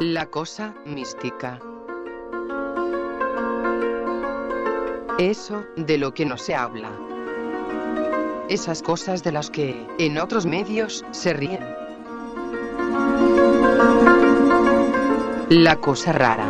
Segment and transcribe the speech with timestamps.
[0.00, 1.58] La cosa mística.
[5.18, 6.90] Eso de lo que no se habla.
[8.48, 11.66] Esas cosas de las que en otros medios se ríen.
[15.48, 16.46] La cosa rara.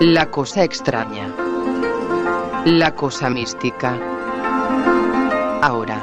[0.00, 1.34] La cosa extraña.
[2.66, 3.98] La cosa mística.
[5.62, 5.98] Ahora.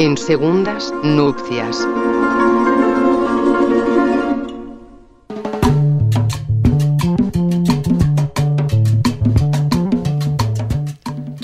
[0.00, 1.86] En segundas nupcias.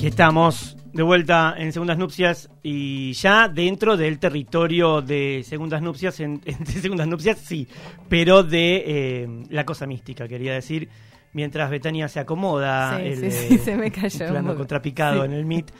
[0.05, 6.19] Aquí estamos de vuelta en Segundas Nupcias y ya dentro del territorio de Segundas Nupcias,
[6.19, 7.67] en, Segundas Nupcias sí,
[8.07, 10.89] pero de eh, la cosa mística, quería decir,
[11.33, 15.33] mientras Betania se acomoda Sí, el, sí, eh, sí, se me cayó plano contrapicado en
[15.33, 15.71] el MIT.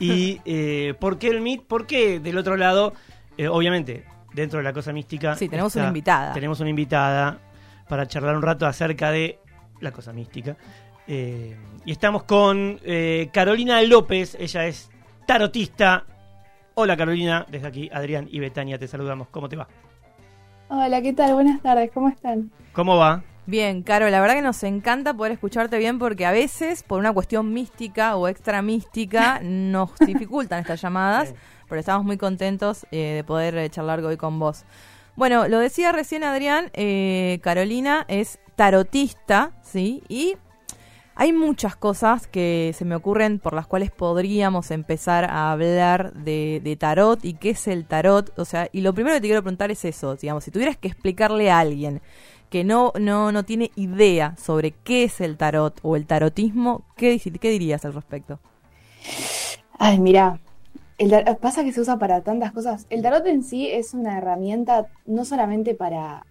[0.00, 1.64] Y eh, ¿por qué el MIT?
[1.68, 2.94] Porque del otro lado,
[3.36, 5.36] eh, obviamente, dentro de la cosa mística...
[5.36, 6.32] Sí, tenemos está- una invitada.
[6.32, 7.38] Tenemos una invitada
[7.86, 9.40] para charlar un rato acerca de
[9.82, 10.56] la cosa mística.
[11.06, 14.90] Eh, y estamos con eh, Carolina López, ella es
[15.26, 16.04] tarotista.
[16.74, 19.28] Hola Carolina, desde aquí Adrián y Betania te saludamos.
[19.28, 19.68] ¿Cómo te va?
[20.68, 21.34] Hola, ¿qué tal?
[21.34, 22.50] Buenas tardes, ¿cómo están?
[22.72, 23.22] ¿Cómo va?
[23.46, 27.12] Bien, Caro, la verdad que nos encanta poder escucharte bien porque a veces, por una
[27.12, 31.34] cuestión mística o extra mística, nos dificultan estas llamadas,
[31.68, 34.64] pero estamos muy contentos eh, de poder eh, charlar hoy con vos.
[35.16, 40.02] Bueno, lo decía recién Adrián, eh, Carolina es tarotista, ¿sí?
[40.08, 40.36] Y
[41.16, 46.76] hay muchas cosas que se me ocurren por las cuales podríamos empezar a hablar de,
[46.78, 48.36] tarot y qué es el tarot.
[48.38, 50.88] O sea, y lo primero que te quiero preguntar es eso, digamos, si tuvieras que
[50.88, 52.02] explicarle a alguien
[52.50, 57.18] que no, no, no tiene idea sobre qué es el tarot o el tarotismo, ¿qué,
[57.18, 58.38] qué dirías al respecto?
[59.78, 60.38] Ay, mira,
[60.98, 62.86] el pasa que se usa para tantas cosas.
[62.90, 66.26] El tarot en sí es una herramienta no solamente para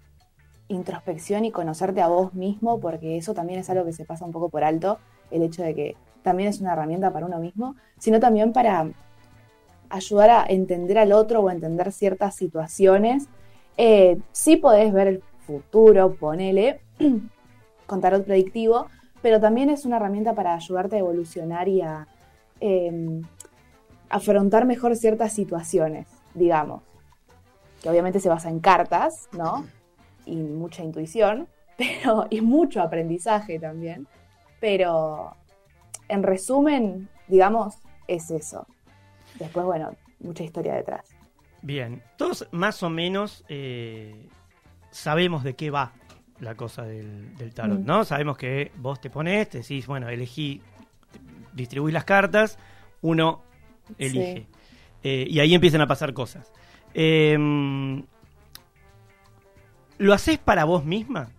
[0.68, 4.32] introspección y conocerte a vos mismo, porque eso también es algo que se pasa un
[4.32, 5.00] poco por alto,
[5.32, 8.90] el hecho de que también es una herramienta para uno mismo, sino también para
[9.90, 13.28] ayudar a entender al otro o entender ciertas situaciones.
[13.78, 16.82] Eh, sí podés ver el futuro, ponele,
[17.86, 18.88] con tarot predictivo,
[19.22, 22.08] pero también es una herramienta para ayudarte a evolucionar y a
[22.60, 23.22] eh,
[24.10, 26.82] afrontar mejor ciertas situaciones, digamos.
[27.82, 29.66] Que obviamente se basa en cartas, ¿no?
[30.26, 31.48] Y mucha intuición,
[31.78, 34.08] pero, y mucho aprendizaje también.
[34.60, 35.36] Pero
[36.08, 37.76] en resumen, digamos,
[38.08, 38.68] es eso.
[39.40, 41.10] Después, bueno, mucha historia detrás.
[41.62, 44.28] Bien, todos más o menos eh,
[44.92, 45.94] sabemos de qué va
[46.40, 47.86] la cosa del, del tarot, Mm.
[47.86, 48.04] ¿no?
[48.04, 50.62] Sabemos que vos te pones, te decís, bueno, elegí,
[51.54, 52.58] distribuís las cartas,
[53.02, 53.42] uno
[53.98, 54.36] elige.
[54.36, 54.48] Sí.
[55.04, 56.52] Eh, y ahí empiezan a pasar cosas.
[56.94, 57.38] Eh,
[59.98, 61.30] ¿Lo haces para vos misma?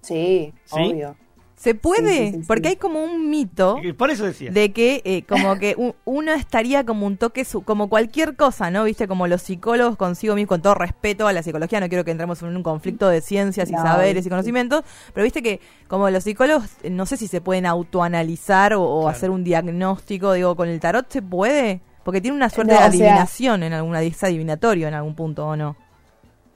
[0.00, 0.74] Sí, ¿Sí?
[0.74, 1.16] obvio.
[1.56, 2.26] ¿Se puede?
[2.26, 2.68] Sí, sí, sí, Porque sí.
[2.68, 4.50] hay como un mito Por eso decía.
[4.50, 8.84] de que eh, como que uno estaría como un toque, su- como cualquier cosa, ¿no?
[8.84, 12.10] Viste, como los psicólogos consigo mismo, con todo respeto a la psicología, no quiero que
[12.10, 16.10] entremos en un conflicto de ciencias y No, saberes y conocimientos, pero viste que como
[16.10, 19.16] los psicólogos, eh, no sé si se pueden autoanalizar o, o Claro.
[19.16, 22.86] hacer un diagnóstico, digo, con el tarot se puede, porque tiene una suerte No, de
[22.86, 25.74] o sea- adivinación en alguna, es adivinatorio en algún punto, ¿o no?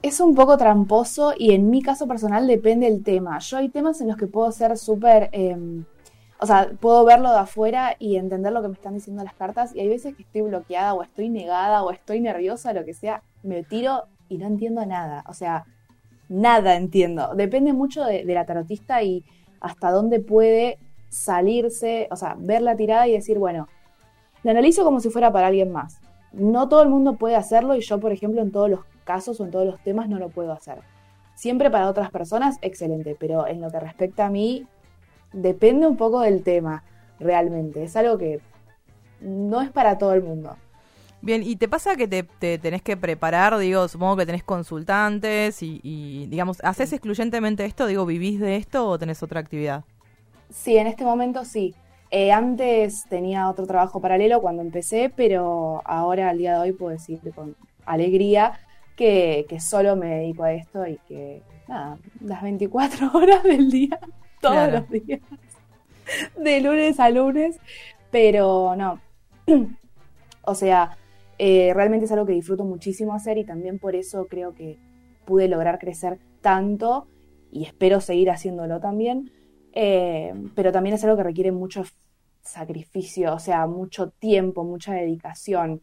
[0.01, 3.37] Es un poco tramposo y en mi caso personal depende del tema.
[3.37, 5.55] Yo hay temas en los que puedo ser súper, eh,
[6.39, 9.75] o sea, puedo verlo de afuera y entender lo que me están diciendo las cartas
[9.75, 13.21] y hay veces que estoy bloqueada o estoy negada o estoy nerviosa, lo que sea,
[13.43, 15.23] me tiro y no entiendo nada.
[15.27, 15.65] O sea,
[16.29, 17.35] nada entiendo.
[17.35, 19.23] Depende mucho de, de la tarotista y
[19.59, 20.79] hasta dónde puede
[21.09, 23.67] salirse, o sea, ver la tirada y decir, bueno,
[24.41, 25.99] la analizo como si fuera para alguien más.
[26.31, 29.45] No todo el mundo puede hacerlo y yo, por ejemplo, en todos los casos o
[29.45, 30.79] en todos los temas no lo puedo hacer.
[31.35, 34.67] Siempre para otras personas, excelente, pero en lo que respecta a mí,
[35.33, 36.83] depende un poco del tema,
[37.19, 37.83] realmente.
[37.83, 38.41] Es algo que
[39.21, 40.55] no es para todo el mundo.
[41.23, 43.57] Bien, ¿y te pasa que te, te tenés que preparar?
[43.59, 47.85] Digo, supongo que tenés consultantes y, y, digamos, ¿haces excluyentemente esto?
[47.85, 49.83] Digo, ¿vivís de esto o tenés otra actividad?
[50.49, 51.75] Sí, en este momento sí.
[52.09, 56.91] Eh, antes tenía otro trabajo paralelo cuando empecé, pero ahora al día de hoy puedo
[56.91, 57.55] decir con
[57.85, 58.59] alegría
[59.01, 63.97] que, que solo me dedico a esto y que, nada, las 24 horas del día,
[64.39, 64.79] todos Claro.
[64.81, 65.21] los días,
[66.37, 67.57] de lunes a lunes,
[68.11, 69.01] pero no.
[70.43, 70.97] o sea,
[71.39, 74.77] eh, realmente es algo que disfruto muchísimo hacer y también por eso creo que
[75.25, 77.07] pude lograr crecer tanto
[77.51, 79.31] y espero seguir haciéndolo también.
[79.73, 81.85] Eh, pero también es algo que requiere mucho
[82.43, 85.81] sacrificio, o sea, mucho tiempo, mucha dedicación.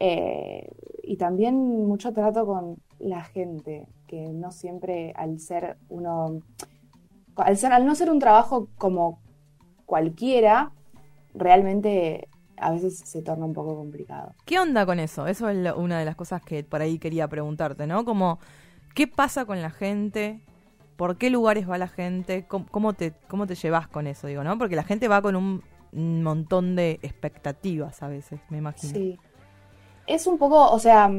[0.00, 0.70] Eh,
[1.02, 6.40] y también mucho trato con la gente, que no siempre al ser uno,
[7.36, 9.20] al, ser, al no ser un trabajo como
[9.86, 10.72] cualquiera,
[11.34, 14.34] realmente a veces se torna un poco complicado.
[14.44, 15.26] ¿Qué onda con eso?
[15.26, 18.04] Eso es una de las cosas que por ahí quería preguntarte, ¿no?
[18.04, 18.38] Como,
[18.94, 20.40] ¿qué pasa con la gente?
[20.96, 22.46] ¿Por qué lugares va la gente?
[22.46, 24.58] ¿Cómo, te, cómo te llevas con eso, digo, no?
[24.58, 28.92] Porque la gente va con un montón de expectativas a veces, me imagino.
[28.92, 29.18] Sí.
[30.08, 31.10] Es un poco, o sea,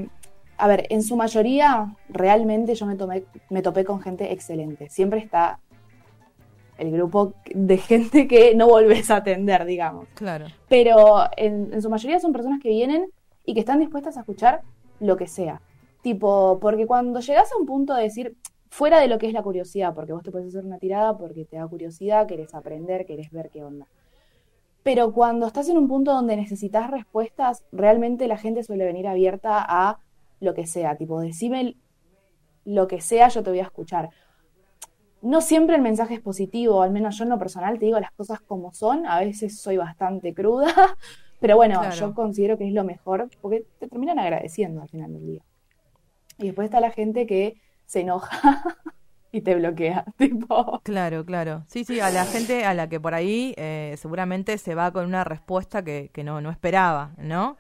[0.57, 4.89] a ver, en su mayoría realmente yo me, tomé, me topé con gente excelente.
[4.89, 5.59] Siempre está
[6.77, 10.07] el grupo de gente que no volvés a atender, digamos.
[10.15, 10.47] Claro.
[10.68, 13.12] Pero en, su mayoría son personas que vienen
[13.45, 14.62] y que están dispuestas a escuchar
[15.00, 15.62] lo que sea.
[16.01, 18.38] Tipo, porque cuando llegas a un punto de decir,
[18.69, 21.45] fuera de lo que es la curiosidad, porque vos te puedes hacer una tirada porque
[21.45, 23.86] te da curiosidad, querés aprender, querés ver qué onda.
[24.89, 29.63] Pero cuando estás en un punto donde necesitas respuestas, realmente la gente suele venir abierta
[29.63, 30.00] a
[30.39, 30.95] lo que sea.
[30.97, 31.75] Tipo, decime
[32.65, 34.09] lo que sea, yo te voy a escuchar
[35.21, 38.13] no siempre el mensaje es positivo, al menos yo en lo personal te digo las
[38.13, 40.74] cosas como son, a veces soy bastante cruda,
[41.39, 45.27] pero bueno, yo considero que es lo mejor porque te terminan agradeciendo al final del
[45.27, 45.44] día.
[46.39, 48.74] Y después está la gente que se enoja
[49.31, 50.81] y te bloquea, tipo.
[50.83, 51.63] Claro, claro.
[51.67, 55.05] Sí, sí, a la gente a la que por ahí eh, seguramente se va con
[55.05, 57.57] una respuesta que, que no, no esperaba, ¿no?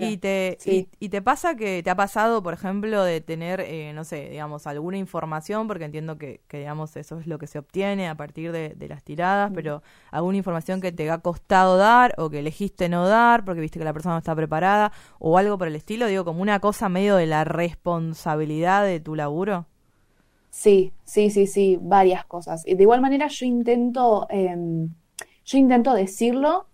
[0.00, 0.58] y, te,
[0.98, 4.66] y, te pasa que te ha pasado, por ejemplo, de tener, eh, no sé, digamos,
[4.66, 8.74] alguna información, porque entiendo que, digamos, eso es lo que se obtiene a partir de,
[8.88, 9.54] las tiradas, mm.
[9.54, 13.78] pero alguna información que te ha costado dar o que elegiste no dar porque viste
[13.78, 16.88] que la persona no está preparada o algo por el estilo, digo, como una cosa
[16.88, 19.66] medio de la responsabilidad de tu laburo.
[20.54, 22.62] Sí, sí, sí, sí, varias cosas.
[22.62, 24.88] De igual manera yo intento, em,
[25.44, 26.68] yo intento decirlo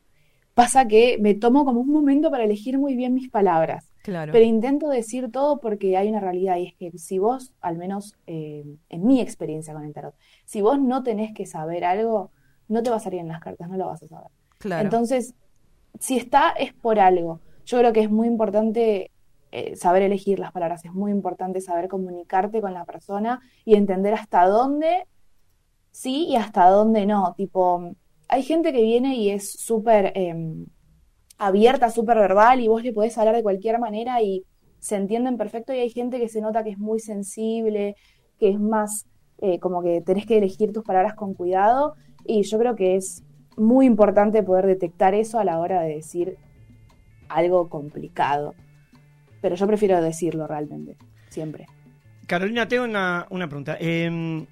[0.60, 3.92] Pasa que me tomo como un momento para elegir muy bien mis palabras.
[4.02, 4.30] Claro.
[4.30, 8.16] Pero intento decir todo porque hay una realidad y es que si vos, al menos
[8.26, 12.30] eh, en mi experiencia con el tarot, si vos no tenés que saber algo,
[12.68, 14.28] no te va a salir en las cartas, no lo vas a saber.
[14.58, 14.84] Claro.
[14.84, 15.34] Entonces,
[15.98, 17.40] si está, es por algo.
[17.64, 19.10] Yo creo que es muy importante
[19.52, 24.14] eh, saber elegir las palabras, es muy importante saber comunicarte con la persona y entender
[24.14, 25.06] hasta dónde
[25.91, 27.35] sí y hasta dónde no.
[27.37, 27.94] Tipo,
[28.29, 30.67] hay gente que viene y es súper em,
[31.38, 34.44] abierta, súper verbal y vos le podés hablar de cualquier manera y
[34.79, 37.97] se entienden perfecto y hay gente que se nota que es muy sensible,
[38.38, 39.06] que es más
[39.38, 41.94] eh, como que tenés que elegir tus palabras con cuidado
[42.25, 43.25] y yo creo que es
[43.56, 46.37] muy importante poder detectar eso a la hora de decir
[47.29, 48.55] algo complicado.
[49.40, 50.96] Pero yo prefiero decirlo realmente,
[51.28, 51.66] siempre.
[52.26, 53.76] Carolina, tengo una, pregunta.
[53.81, 54.46] Em,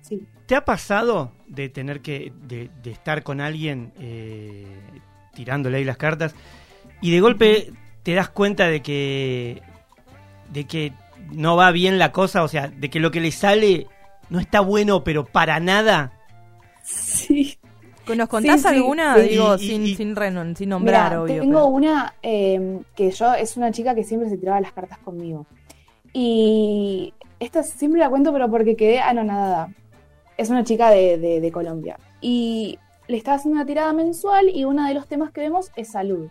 [0.46, 4.66] ¿Te ha pasado de tener que, de, estar con alguien eh,
[5.34, 6.34] tirándole ahí las cartas
[7.00, 7.70] y de golpe
[8.02, 9.62] te das cuenta de que,
[10.50, 10.92] de que
[11.30, 13.86] no va bien la cosa, o sea, de que lo que le sale
[14.30, 16.12] no está bueno, pero para nada?
[16.82, 17.47] Sí.
[18.16, 19.16] ¿Nos contás alguna?
[19.16, 20.14] Digo, sin, sin,
[20.56, 21.40] sin, nombrar, obvio.
[21.40, 25.46] Tengo una em, que yo, es una chica que siempre se tiraba las cartas conmigo.
[26.12, 29.72] Y esta siempre la cuento, pero porque quedé anonadada.
[30.36, 31.98] Es una chica de, Colombia.
[32.20, 32.78] Y
[33.08, 36.28] le estaba haciendo una tirada mensual y uno de los temas que vemos es salud.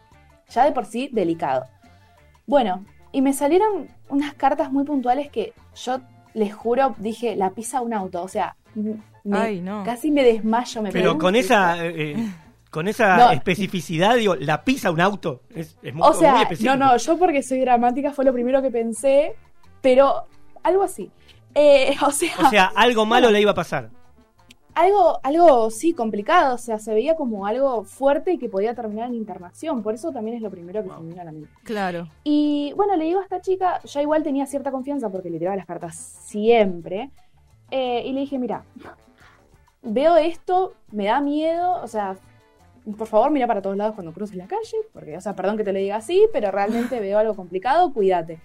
[0.49, 1.65] Ya de por sí delicado.
[2.45, 5.99] Bueno, y me salieron unas cartas muy puntuales que yo
[6.33, 8.23] les juro, dije, la pisa un auto.
[8.23, 8.55] O sea,
[9.85, 10.81] casi me desmayo.
[10.81, 12.33] Me pero con esa, eh, eh,
[12.69, 15.41] con esa especificidad, digo, la pisa un auto.
[15.53, 19.35] Es, muy, o sea, No, no, yo porque soy dramática fue lo primero que pensé,
[19.81, 20.27] pero
[20.63, 21.11] algo así.
[21.55, 23.89] Eh, o, sea, o sea, algo malo le iba a pasar.
[24.75, 29.07] Algo, algo, sí, complicado, o sea, se veía como algo fuerte y que podía terminar
[29.07, 31.49] en internación, por eso también es lo primero que se me vino a la mente.
[31.63, 32.07] Claro.
[32.23, 35.57] Y bueno, le digo a esta chica, ya igual tenía cierta confianza porque le tiraba
[35.57, 37.09] las cartas siempre,
[37.71, 38.65] eh, y le dije, mira,
[39.81, 42.17] veo esto, me da miedo, o sea,
[42.97, 45.63] por favor mira para todos lados cuando cruces la calle, porque, o sea, perdón que
[45.63, 48.39] te lo diga así, pero realmente veo algo complicado, cuídate.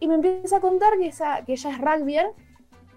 [0.00, 2.26] Y me empieza a contar que, esa, que ella es rugbyer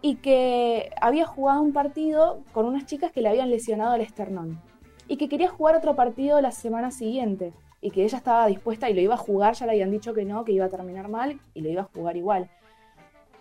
[0.01, 4.59] y que había jugado un partido con unas chicas que le habían lesionado el esternón.
[5.07, 7.53] Y que quería jugar otro partido la semana siguiente.
[7.79, 10.25] Y que ella estaba dispuesta y lo iba a jugar, ya le habían dicho que
[10.25, 12.49] no, que iba a terminar mal y lo iba a jugar igual.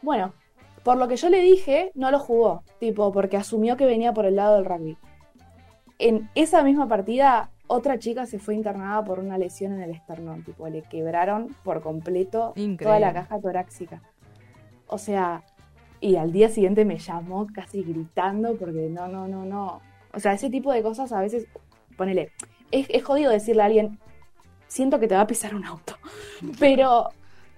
[0.03, 0.35] Bueno,
[0.85, 4.27] por lo que yo le dije, no lo jugó, tipo, porque asumió que venía por
[4.27, 4.97] el lado del rugby.
[5.99, 10.45] En esa misma partida otra chica se fue internada por una lesión en el esternón,
[10.45, 14.03] tipo, le quebraron por completo toda la caja torácica.
[14.87, 15.43] O sea,
[16.01, 19.81] y al día siguiente me llamó casi gritando porque no, no, no, no.
[20.13, 21.47] O sea, ese tipo de cosas a veces,
[21.97, 22.31] ponele,
[22.71, 23.99] es, es jodido decirle a alguien,
[24.69, 25.97] siento que te va a pisar un auto.
[26.61, 27.09] Pero,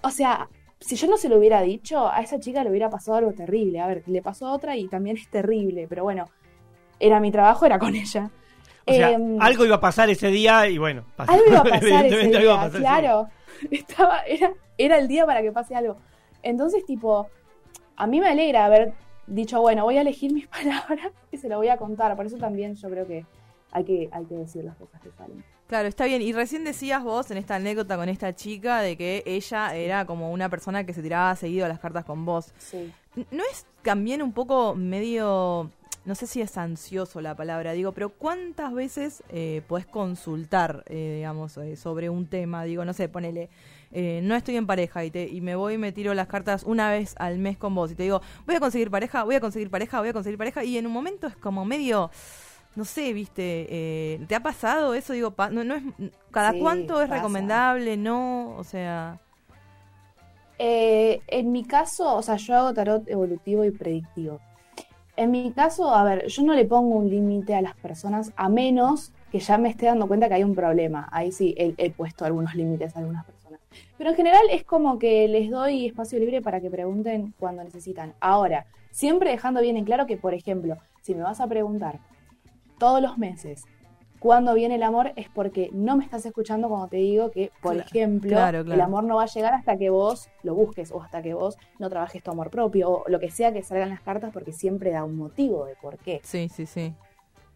[0.03, 0.49] o sea,
[0.81, 3.81] si yo no se lo hubiera dicho, a esa chica le hubiera pasado algo terrible.
[3.81, 6.27] A ver, le pasó a otra y también es terrible, pero bueno,
[7.01, 8.31] era mi trabajo, era con ella.
[8.87, 11.33] O sea, Em, algo iba a pasar ese día y bueno, pasó.
[11.33, 12.71] algo iba a pasar ese a día.
[12.71, 13.29] claro.
[13.71, 15.97] Estaba, era, era el día para que pase algo.
[16.43, 17.27] Entonces, tipo,
[17.97, 18.93] a mí me alegra haber
[19.27, 22.15] dicho, bueno, voy a elegir mis palabras y se lo voy a contar.
[22.17, 23.25] Por eso también yo creo que
[23.77, 25.45] hay que, hay que decir las cosas que salen.
[25.67, 26.23] Claro, está bien.
[26.23, 30.33] Y recién decías vos en esta anécdota con esta chica de que ella era como
[30.33, 32.55] una persona que se tiraba seguido a las cartas con vos.
[32.59, 32.91] Sí.
[33.31, 35.71] ¿No es también un poco medio,
[36.07, 41.17] no sé si es ansioso la palabra, digo, pero cuántas veces eh, podés consultar, eh,
[41.17, 42.65] digamos, eh, sobre un tema?
[42.65, 43.51] Digo, no sé, ponele,
[43.93, 46.63] eh, no estoy en pareja y, te, y me voy y me tiro las cartas
[46.65, 49.41] una vez al mes con vos y te digo, voy a conseguir pareja, voy a
[49.41, 52.11] conseguir pareja, voy a conseguir pareja y en un momento es como medio...
[52.77, 55.13] No sé, viste, eh, ¿te ha pasado eso?
[55.15, 55.83] Digo, pa- no, no es,
[56.31, 57.11] ¿cada Sí, cuánto es pasa.
[57.11, 57.97] recomendable?
[57.97, 59.19] No, o sea,
[60.59, 64.41] Eh, en mi caso, o sea, yo hago tarot evolutivo y predictivo.
[65.17, 68.49] En mi caso, a ver, yo no le pongo un límite a las personas a
[68.49, 71.09] menos que ya me esté dando cuenta que hay un problema.
[71.13, 73.61] Ahí sí he, he puesto algunos límites a algunas personas.
[73.99, 78.15] Pero en general es como que les doy espacio libre para que pregunten cuando necesitan.
[78.21, 82.01] Ahora, siempre dejando bien en claro que, por ejemplo, si me vas a preguntar
[82.79, 83.65] todos los meses
[84.19, 87.75] cuándo viene el amor, es porque no me estás escuchando cuando te digo que, por
[87.75, 91.03] Claro, ejemplo, claro, el amor no va a llegar hasta que vos lo busques o
[91.03, 94.01] hasta que vos no trabajes tu amor propio o lo que sea que salgan las
[94.01, 96.23] cartas porque siempre da un motivo de por qué.
[96.23, 96.95] sí, sí, sí.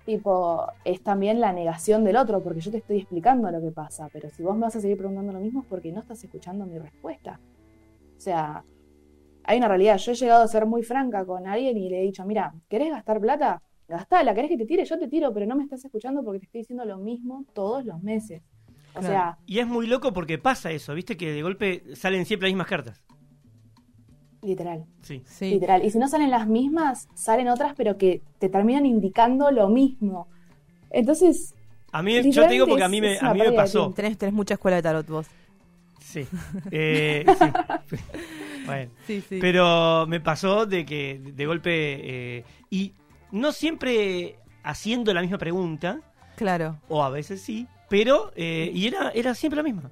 [0.05, 4.09] Tipo, es también la negación del otro porque yo te estoy explicando lo que pasa,
[4.12, 6.67] pero si vos me vas a seguir preguntando lo mismo es porque no estás escuchando
[6.67, 7.41] mi respuesta.
[8.17, 8.65] O sea,
[9.45, 9.99] hay una realidad.
[9.99, 12.91] Yo he llegado a ser muy franca con alguien y le he dicho, mira, ¿querés
[12.91, 13.62] gastar plata?
[13.91, 14.85] Gastala, ¿querés que te tire?
[14.85, 17.85] Yo te tiro, pero no me estás escuchando porque te estoy diciendo lo mismo todos
[17.85, 18.43] los meses.
[18.95, 19.07] O Claro.
[19.07, 22.55] sea, Y es muy loco porque pasa eso, viste que de golpe salen siempre las
[22.55, 23.03] mismas cartas.
[24.43, 24.87] literal.
[25.03, 25.23] Sí.
[25.27, 25.51] sí.
[25.51, 25.85] Literal.
[25.85, 30.29] Y si no salen las mismas, salen otras, pero que te terminan indicando lo mismo.
[30.91, 31.55] Entonces,
[31.93, 33.93] A mí, yo te digo porque a mí me, a mí me pasó.
[33.93, 35.27] Tenés, tenés mucha escuela de tarot vos.
[36.01, 36.27] Sí.
[36.71, 37.97] Eh, sí.
[38.67, 38.91] bueno.
[39.07, 39.39] Sí, sí.
[39.41, 42.39] Pero me pasó de que de golpe.
[42.39, 42.95] eh, y
[43.33, 46.01] no siempre haciendo la misma pregunta,
[46.37, 46.79] Claro.
[46.89, 48.33] o a veces sí, pero.
[48.37, 49.91] eh, y era, era siempre la misma.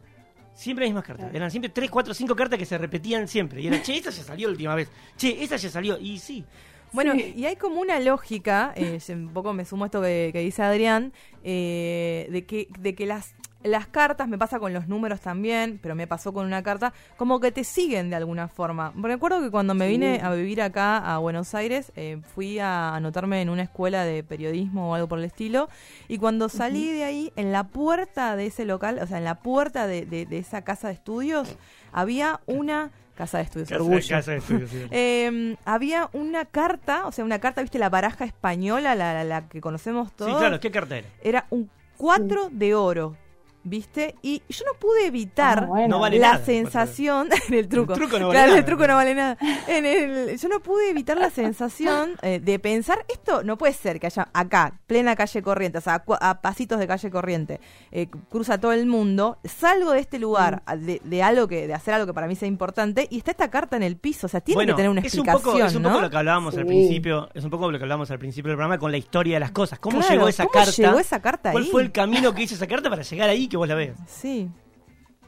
[0.55, 1.25] Siempre las mismas cartas.
[1.27, 1.37] Claro.
[1.37, 3.61] Eran siempre tres, cuatro, cinco cartas que se repetían siempre.
[3.61, 4.91] Y era, che, esa ya salió la última vez.
[5.17, 5.99] Che, esa ya salió.
[6.01, 6.45] Y sí.
[6.93, 7.35] Bueno, Sí.
[7.37, 10.63] y hay como una lógica, eh, un poco me sumo a esto que, que dice
[10.63, 11.13] Adrián,
[11.45, 15.95] eh, de que, de que las, las cartas, me pasa con los números también, pero
[15.97, 18.93] me pasó con una carta, como que te siguen de alguna forma.
[18.97, 19.93] Recuerdo que cuando me Sí.
[19.93, 24.23] vine a vivir acá a Buenos Aires, eh, fui a anotarme en una escuela de
[24.23, 25.69] periodismo o algo por el estilo,
[26.07, 29.35] y cuando salí de ahí, en la puerta de ese local, o sea, en la
[29.37, 31.57] puerta de, de- de esa casa de estudios,
[31.93, 34.09] había una casa de estudios, Casa, orgullo.
[34.09, 34.87] casa de estudios, sí.
[34.93, 39.49] Eh, había una carta, o sea, una carta, viste, la baraja española, la, la- la
[39.49, 40.31] que conocemos todos.
[40.31, 41.09] Sí, claro, ¿qué carta era?
[41.25, 43.17] Era un 4 de oro,
[43.65, 44.15] ¿viste?
[44.23, 45.89] Y yo no pude evitar Ah, bueno.
[45.89, 47.93] No vale la nada, sensación del truco.
[47.95, 48.59] El truco no vale claro, nada.
[48.59, 49.37] el truco no vale nada.
[49.67, 54.01] En el- yo no pude evitar la sensación eh, de pensar, esto no puede ser
[54.01, 57.61] que haya acá, plena calle corriente, o sea, a, pasitos de calle corriente,
[57.91, 61.75] eh, cruza todo el mundo, salgo de este lugar a- de, de algo que, de
[61.75, 64.31] hacer algo que para mí sea importante, y está esta carta en el piso, o
[64.31, 65.89] sea, tiene Bueno, que tener una es un explicación, poco, es un ¿no?
[65.91, 68.57] poco lo que hablábamos al principio, es un poco lo que hablábamos al principio del
[68.57, 69.79] programa con la historia de las cosas.
[69.79, 70.71] ¿Cómo Claro, llegó esa ¿cómo carta?
[70.83, 71.71] llegó esa carta ¿Cuál ahí?
[71.71, 73.97] fue el camino que hizo esa carta para llegar ahí y que vos la veas?
[74.07, 74.49] Sí.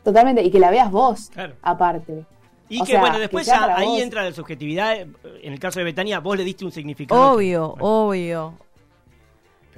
[0.04, 0.42] Totalmente.
[0.42, 1.54] Y que la veas vos, Claro.
[1.62, 2.24] aparte.
[2.68, 4.00] Y O que sea, bueno, después ya ahí vos.
[4.00, 4.94] entra la subjetividad.
[4.96, 7.32] En el caso de Betania, vos le diste un significado.
[7.32, 8.54] Obvio, Bueno, obvio.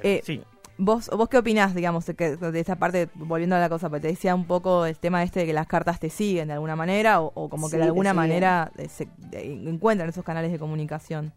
[0.03, 0.41] eh, sí.
[0.77, 4.01] ¿Vos, ¿Vos qué opinás, digamos, de, que- de esta parte, volviendo a la cosa, porque
[4.01, 6.75] te decía un poco el tema este de que las cartas te siguen de alguna
[6.75, 10.57] manera o, o como que de alguna manera eh, se eh, encuentran esos canales de
[10.59, 11.31] comunicación?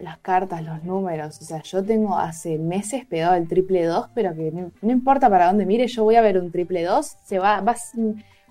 [0.00, 1.40] Las cartas, los números.
[1.40, 5.28] O sea, yo tengo hace meses pegado el triple 2, pero que no, no importa
[5.28, 7.16] para dónde mire, yo voy a ver un triple 2.
[7.24, 7.74] Se va, va,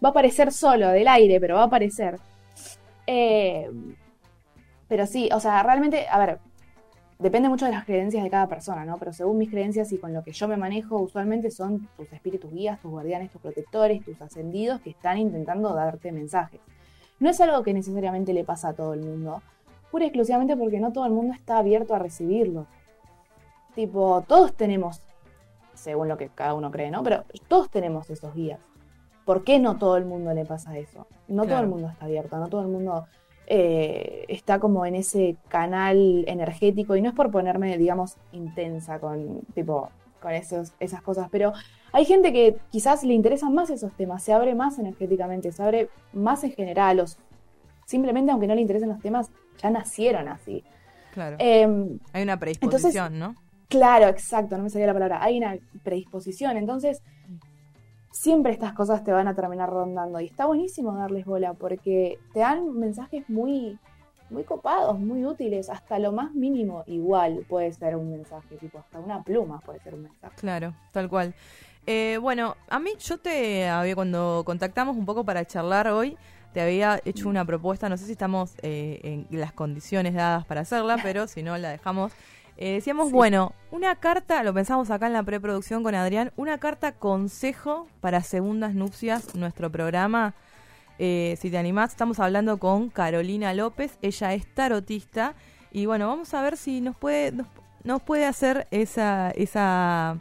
[0.04, 2.20] va a aparecer solo del aire, pero va a aparecer.
[3.08, 3.70] Eh,
[4.88, 6.40] pero sí, o sea, realmente, a ver,
[7.20, 8.98] depende mucho de las creencias de cada persona, ¿no?
[8.98, 12.52] Pero según mis creencias y con lo que yo me manejo, usualmente son tus espíritus
[12.52, 16.60] guías, tus guardianes, tus protectores, tus ascendidos que están intentando darte mensajes.
[17.20, 19.42] No es algo que necesariamente le pasa a todo el mundo,
[19.92, 22.68] pura y exclusivamente porque no todo el mundo está abierto a recibirlo.
[23.76, 25.02] Tipo, todos tenemos,
[25.74, 27.04] según lo que cada uno cree, ¿no?
[27.04, 28.60] Pero todos tenemos esos guías.
[29.26, 31.06] ¿Por qué no todo el mundo le pasa eso?
[31.28, 33.06] No todo el mundo está abierto, no todo el mundo
[33.46, 39.42] eh, está como en ese canal energético y no es por ponerme, digamos, intensa con,
[39.54, 41.30] tipo, con esos, esas cosas.
[41.32, 41.54] Pero
[41.92, 45.90] hay gente que quizás le interesan más esos temas, se abre más energéticamente, se abre
[46.14, 47.06] más en general, o
[47.86, 49.32] simplemente aunque no le interesen los temas,
[49.62, 50.64] ya nacieron así.
[51.14, 51.38] Claro.
[51.40, 53.36] Em, Hay una predisposición, ¿no?
[53.68, 55.24] Claro, exacto, no me salía la palabra.
[55.24, 57.02] Hay una predisposición, entonces
[58.12, 62.40] siempre estas cosas te van a terminar rondando y está buenísimo darles bola porque te
[62.40, 63.78] dan mensajes muy
[64.30, 69.00] muy copados, muy útiles, hasta lo más mínimo igual puede ser un mensaje, tipo hasta
[69.00, 70.36] una pluma puede ser un mensaje.
[70.36, 71.34] Claro, tal cual.
[71.88, 76.16] Eh, bueno, a mí yo te había, cuando contactamos un poco para charlar hoy,
[76.54, 80.62] te había hecho una propuesta, no sé si estamos eh, en las condiciones dadas para
[80.62, 82.12] hacerla, pero si no la dejamos.
[82.58, 83.14] Eh, decíamos, Sí.
[83.14, 88.22] bueno, una carta, lo pensamos acá en la preproducción con Adrián, una carta consejo para
[88.22, 90.34] segundas nupcias, nuestro programa.
[90.98, 95.36] Eh, si te animás, estamos hablando con Carolina López, ella es tarotista
[95.72, 97.48] y bueno, vamos a ver si nos puede, nos,
[97.86, 100.18] nos puede hacer esa, esa,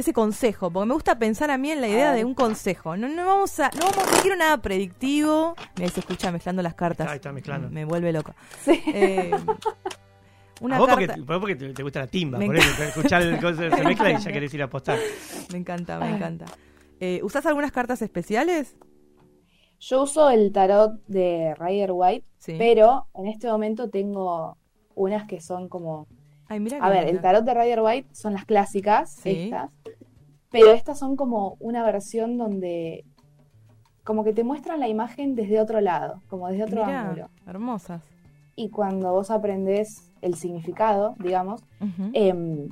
[0.00, 2.96] ese consejo, porque me gusta pensar a mí en la idea de un consejo.
[2.96, 5.54] No, no vamos a, no vamos, no quiero nada predictivo.
[5.76, 7.08] Mira, se escucha mezclando las cartas.
[7.08, 7.68] Ahí está mezclando.
[7.70, 8.34] Me vuelve loco.
[8.62, 8.80] Sí.
[8.86, 9.30] Eh,
[10.60, 12.82] una a vos carta, porque, vos porque te, te gusta la timba, Me por eso,
[12.82, 14.98] escuchar el coso se mezcla y ya querés ir a apostar.
[15.52, 16.46] me encanta, me encanta.
[17.00, 18.76] Eh, ¿Usás algunas cartas especiales?
[19.80, 22.54] Yo uso el tarot de Rider White, Sí.
[22.58, 24.56] pero en este momento tengo
[24.94, 26.06] unas que son como
[26.50, 29.30] Ay, mira A ver, el tarot de Rider White son las clásicas, Sí.
[29.44, 29.70] estas.
[30.50, 33.04] Pero estas son como una versión donde
[34.04, 37.28] como que te muestran la imagen desde otro lado, como desde otro Mirá, ángulo.
[37.46, 38.02] hermosas.
[38.56, 41.62] Y cuando vos aprendés el significado, digamos,
[42.14, 42.68] em,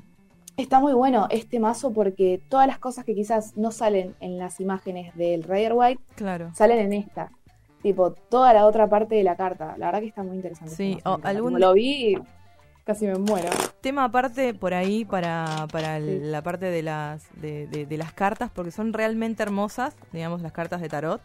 [0.56, 4.59] está muy bueno este mazo porque todas las cosas que quizás no salen en las
[4.61, 6.50] imágenes del Rider White claro.
[6.54, 7.30] salen en esta.
[7.83, 9.76] Tipo, toda la otra parte de la carta.
[9.76, 10.75] La verdad que está muy interesante.
[10.75, 11.28] Sí, este me encanta.
[11.28, 12.16] algún- Como lo vi,
[12.85, 13.50] casi me muero.
[13.87, 16.19] Tema aparte por ahí para, para Sí.
[16.21, 20.50] la parte de las, de, de- de las cartas, porque son realmente hermosas, digamos, las
[20.50, 21.21] cartas de tarot.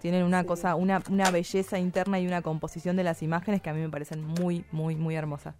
[0.00, 0.46] Tienen una Sí.
[0.46, 3.88] cosa, una, una belleza interna y una composición de las imágenes que a mí me
[3.88, 5.56] parecen muy, muy, muy hermosas.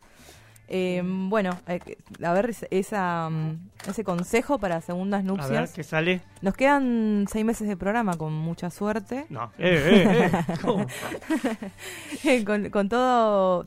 [0.69, 1.81] Eh, bueno, eh,
[2.23, 5.73] a ver esa- mm, ese consejo para segundas A ver, nupcias.
[5.73, 6.21] ¿qué sale?
[6.41, 9.27] Nos quedan seis meses de programa con mucha suerte.
[9.29, 9.51] No.
[9.59, 9.75] Eh,
[10.07, 10.57] eh, eh.
[10.63, 10.87] ¿Cómo?
[12.47, 13.67] con, con todo,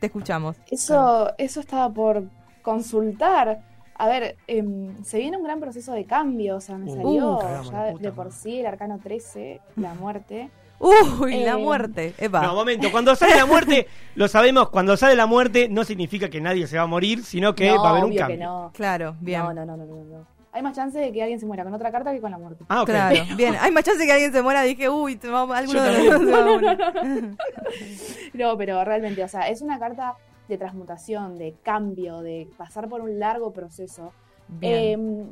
[0.00, 0.56] te escuchamos.
[0.70, 2.24] Eso, eso estaba por
[2.62, 3.60] consultar.
[3.94, 7.70] A ver, em, se viene un gran proceso de cambio, o sea, me Uh, salió
[7.70, 10.50] ya de por sí el arcano 13, la muerte.
[10.78, 12.14] Uy, la Eh, muerte.
[12.16, 12.40] Epa.
[12.40, 12.90] No, momento.
[12.90, 16.78] Cuando sale la muerte, lo sabemos, cuando sale la muerte no significa que nadie se
[16.78, 18.36] va a morir, sino que no, va a haber un obvio cambio.
[18.38, 18.70] que no.
[18.72, 19.40] Claro, bien.
[19.42, 20.39] No, no, no, no, no, no.
[20.52, 22.64] Hay más chance de que alguien se muera con otra carta que con la muerte.
[22.68, 22.88] Ah, ok.
[22.88, 23.54] Claro, bien.
[23.60, 24.62] Hay más chance que alguien se muera.
[24.62, 26.50] Dije, uy, te vamos- alguno de los a también.
[26.50, 27.36] morir.
[28.34, 30.14] No, pero realmente, o sea, es una carta
[30.48, 34.12] de transmutación, de cambio, de pasar por un largo proceso.
[34.48, 35.00] Bien.
[35.00, 35.26] Em,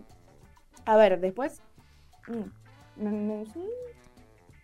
[0.85, 1.61] a ver, después.
[2.28, 3.42] mm,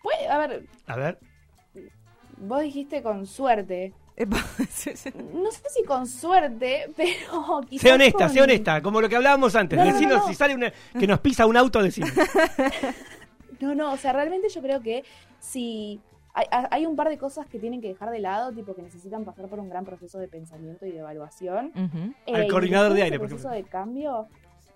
[0.01, 1.19] puede- a ver, A ver.
[2.37, 3.93] vos dijiste con suerte.
[5.33, 7.81] No sé si con suerte, pero quizás.
[7.81, 9.77] Sé honesta, con- sé honesta, como lo que hablábamos antes.
[9.77, 12.11] No, si sale una, que nos pisa un auto, decimos.
[13.61, 15.03] No, no, o sea, realmente yo creo que
[15.39, 16.01] si.
[16.33, 19.23] Hay, hay un par de cosas que tienen que dejar de lado, tipo que necesitan
[19.23, 21.71] pasar por un gran proceso de pensamiento y de evaluación.
[22.25, 23.65] Eh, Al coordinador de aire, por proceso ejemplo.
[23.65, 24.27] de cambio,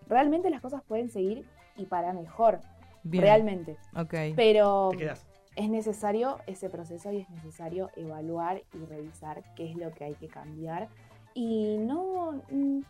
[0.08, 2.62] realmente las cosas pueden seguir y para mejor,
[3.04, 3.22] Bien.
[3.24, 3.76] realmente.
[3.94, 4.14] Ok.
[4.38, 5.28] Pero Te quedás.
[5.56, 10.16] Es necesario ese proceso y es necesario evaluar y revisar qué es lo que hay
[10.16, 10.88] que cambiar
[11.34, 12.82] y no mm,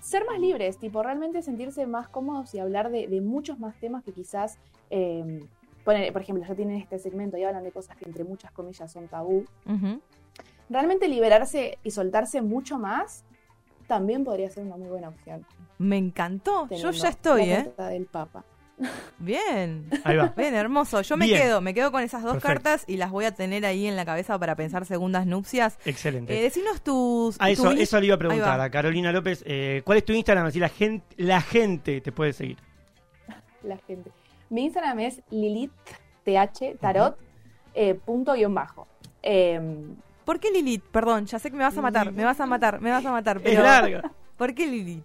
[0.00, 4.04] ser más libres, tipo realmente sentirse más cómodos y hablar de, de muchos más temas
[4.04, 4.58] que quizás,
[4.90, 5.40] eh,
[5.84, 8.90] poner, por ejemplo, ya tienen este segmento y hablan de cosas que entre muchas comillas
[8.90, 9.44] son tabú.
[9.66, 10.00] Ujú.
[10.70, 13.24] Realmente liberarse y soltarse mucho más
[13.86, 15.44] también podría ser una muy buena opción.
[15.78, 16.68] Me encantó.
[16.68, 17.64] Yo ya estoy, la ¿eh?
[17.64, 18.44] carta del Papa.
[19.18, 19.88] Bien.
[20.04, 20.32] Ahí va.
[20.36, 21.00] Bien, hermoso.
[21.02, 21.40] Yo me Bien.
[21.42, 22.54] quedo, me quedo con esas dos Perfecto.
[22.62, 25.78] cartas y las voy a tener ahí en la cabeza para pensar segundas nupcias.
[25.84, 26.38] Excelente.
[26.38, 27.36] Eh, decinos tus.
[27.40, 29.42] a tu eso, eso le iba a preguntar a Carolina López.
[29.46, 30.46] eh, ¿Cuál es tu Instagram?
[30.46, 32.58] Así la gente, la gente te puede seguir.
[33.62, 34.10] la gente.
[34.50, 35.72] Mi Instagram es Lilith
[36.24, 37.18] TH Tarot
[37.74, 38.86] eh, punto guion bajo.
[39.22, 39.60] Eh,
[40.24, 40.84] ¿Por qué Lilith?
[40.92, 43.10] Perdón, ya sé que me vas a matar, me vas a matar, me vas a
[43.10, 43.40] matar.
[43.40, 44.12] Pero Es larga.
[44.36, 45.04] ¿Por qué Lilith?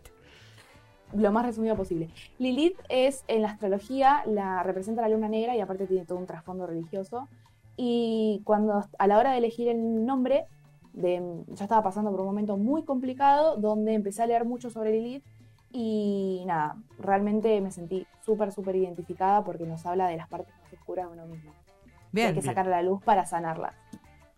[1.15, 2.10] Lo más resumido posible.
[2.39, 6.26] Lilith es en la astrología, la representa la luna negra y aparte tiene todo un
[6.26, 7.28] trasfondo religioso.
[7.76, 10.45] Y cuando a la hora de elegir el nombre,
[10.93, 14.91] de, yo estaba pasando por un momento muy complicado donde empecé a leer mucho sobre
[14.91, 15.23] Lilith
[15.71, 20.71] y nada, realmente me sentí súper, súper identificada porque nos habla de las partes más
[20.71, 21.52] oscuras de uno mismo.
[21.52, 23.73] que hay Bien, que sacar a la luz para sanarla.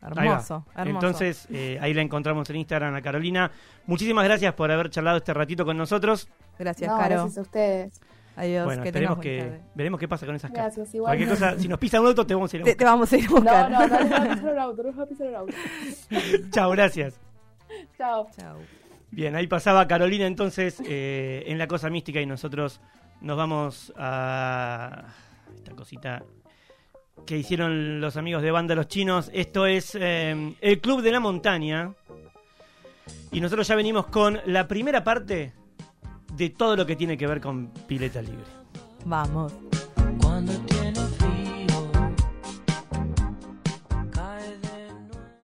[0.07, 0.89] Hermoso, hermoso.
[1.07, 3.51] Entonces, eh, ahí la encontramos en Instagram a Carolina.
[3.85, 6.27] Muchísimas gracias por haber charlado este ratito con nosotros.
[6.59, 7.09] Gracias, No, Caro.
[7.15, 8.01] gracias a ustedes.
[8.37, 8.65] Adiós.
[8.65, 9.61] bueno, que que tarde.
[9.75, 10.75] veremos qué pasa con esas caras.
[10.75, 11.39] Gracias, Cualquier igual.
[11.51, 13.17] cosa, si nos pisa un auto, te vamos a ir a Te, te vamos a
[13.17, 13.71] ir a buscar.
[13.71, 15.53] No, no, no va a pisar el auto, no les va a pisar el auto.
[15.87, 16.49] buscar.
[16.51, 17.19] Chao, gracias.
[17.97, 18.27] Chao.
[18.37, 18.57] Chao.
[19.11, 22.81] Bien, ahí pasaba Carolina entonces eh, en la cosa mística y nosotros
[23.21, 25.05] nos vamos a
[25.55, 26.21] esta cosita
[27.25, 29.29] que hicieron los amigos de Banda Los Chinos.
[29.33, 31.93] Esto es eh, el Club de la Montaña
[33.31, 35.53] y nosotros ya venimos con la primera parte
[36.33, 38.45] de todo lo que tiene que ver con pileta libre.
[39.05, 39.53] Vamos.
[40.21, 40.74] Cuando tienes